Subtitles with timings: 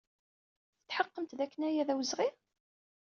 [0.79, 2.29] Tetḥeqqemt dakken aya d awezɣi?